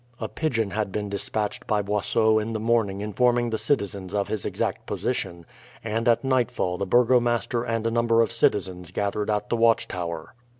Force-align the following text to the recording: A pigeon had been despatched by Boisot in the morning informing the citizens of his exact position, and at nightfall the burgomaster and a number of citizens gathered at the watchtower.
A 0.19 0.27
pigeon 0.27 0.71
had 0.71 0.91
been 0.91 1.09
despatched 1.09 1.67
by 1.67 1.83
Boisot 1.83 2.41
in 2.41 2.53
the 2.53 2.59
morning 2.59 3.01
informing 3.01 3.51
the 3.51 3.59
citizens 3.59 4.15
of 4.15 4.29
his 4.29 4.47
exact 4.47 4.87
position, 4.87 5.45
and 5.83 6.07
at 6.07 6.23
nightfall 6.23 6.79
the 6.79 6.87
burgomaster 6.87 7.61
and 7.63 7.85
a 7.85 7.91
number 7.91 8.23
of 8.23 8.31
citizens 8.31 8.89
gathered 8.89 9.29
at 9.29 9.49
the 9.49 9.57
watchtower. 9.57 10.33